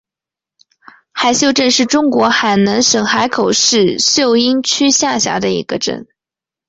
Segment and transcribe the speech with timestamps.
[1.11, 6.07] 海秀镇是中国海南省海口市秀英区下辖的一个镇。